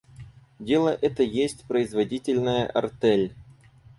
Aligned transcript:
Дело 0.57 0.97
это 0.99 1.21
есть 1.21 1.63
производительная 1.67 2.65
артель.... 2.67 3.35